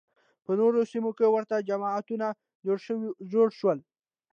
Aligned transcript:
په 0.45 0.51
نورو 0.59 0.79
سیمو 0.91 1.11
کې 1.17 1.27
ورته 1.33 1.55
جماعتونه 1.69 2.27
جوړ 3.31 3.47
شول 3.59 3.77